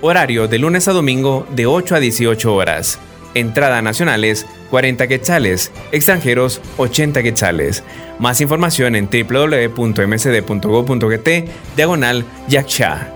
[0.01, 2.99] Horario de lunes a domingo de 8 a 18 horas.
[3.35, 7.85] Entrada nacionales 40 quetzales, extranjeros 80 quetzales.
[8.19, 9.79] Más información en www.msd.go.gt
[11.77, 13.13] diagonal Yaxcha.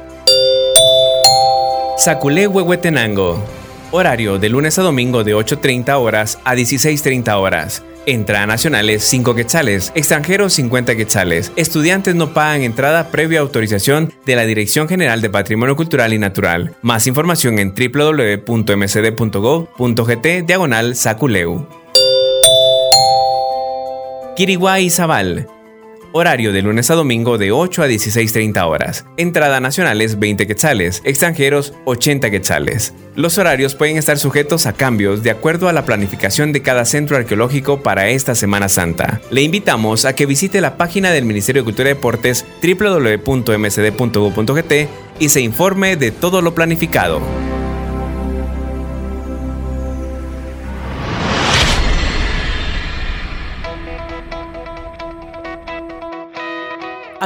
[1.99, 3.43] Saculé Huehuetenango.
[3.91, 7.83] Horario de lunes a domingo de 8.30 horas a 16.30 horas.
[8.07, 11.51] Entrada nacionales 5 quetzales, extranjeros 50 quetzales.
[11.57, 16.77] Estudiantes no pagan entrada previa autorización de la Dirección General de Patrimonio Cultural y Natural.
[16.83, 18.47] Más información en www.mcd.gov.gt
[20.47, 21.67] diagonal Saculeu.
[24.37, 25.49] Kiriguay Zabal.
[26.19, 29.05] Horario de lunes a domingo de 8 a 16.30 horas.
[29.19, 32.95] Entrada nacionales 20 quetzales, extranjeros 80 quetzales.
[33.17, 37.19] Los horarios pueden estar sujetos a cambios de acuerdo a la planificación de cada centro
[37.19, 39.21] arqueológico para esta Semana Santa.
[39.31, 44.73] Le invitamos a que visite la página del Ministerio de Cultura y Deportes www.msd.gov.gt
[45.21, 47.21] y se informe de todo lo planificado.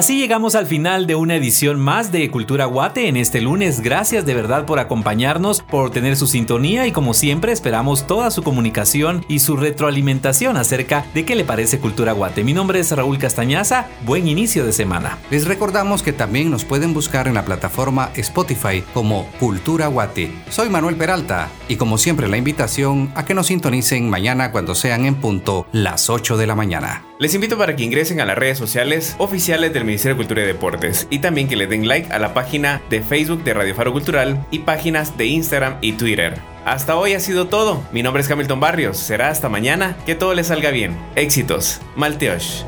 [0.01, 3.83] Así llegamos al final de una edición más de Cultura Guate en este lunes.
[3.83, 8.43] Gracias de verdad por acompañarnos, por tener su sintonía y como siempre esperamos toda su
[8.43, 12.45] comunicación y su retroalimentación acerca de qué le parece Cultura Guate.
[12.45, 13.89] Mi nombre es Raúl Castañaza.
[14.07, 15.19] Buen inicio de semana.
[15.31, 20.33] Les recordamos que también nos pueden buscar en la plataforma Spotify como Cultura Guate.
[20.49, 25.05] Soy Manuel Peralta y como siempre la invitación a que nos sintonicen mañana cuando sean
[25.05, 27.05] en punto las 8 de la mañana.
[27.21, 30.47] Les invito para que ingresen a las redes sociales oficiales del Ministerio de Cultura y
[30.47, 33.93] Deportes y también que le den like a la página de Facebook de Radio Faro
[33.93, 36.39] Cultural y páginas de Instagram y Twitter.
[36.65, 37.83] Hasta hoy ha sido todo.
[37.91, 38.99] Mi nombre es Hamilton Barrios.
[38.99, 39.97] Será hasta mañana.
[40.07, 40.97] Que todo les salga bien.
[41.17, 41.81] Éxitos.
[41.97, 42.63] Malteosh.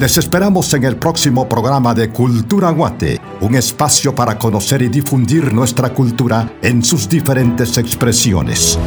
[0.00, 5.52] Les esperamos en el próximo programa de Cultura Guate, un espacio para conocer y difundir
[5.52, 8.78] nuestra cultura en sus diferentes expresiones.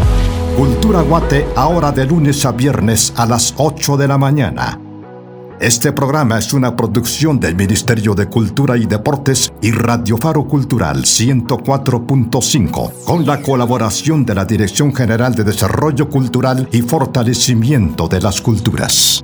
[0.57, 4.79] Cultura Guate ahora de lunes a viernes a las 8 de la mañana.
[5.59, 11.03] Este programa es una producción del Ministerio de Cultura y Deportes y Radio Faro Cultural
[11.03, 18.41] 104.5, con la colaboración de la Dirección General de Desarrollo Cultural y Fortalecimiento de las
[18.41, 19.23] Culturas.